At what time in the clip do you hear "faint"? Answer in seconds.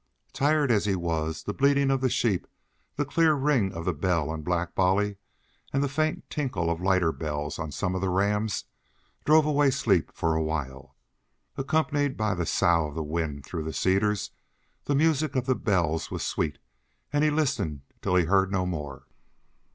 5.87-6.27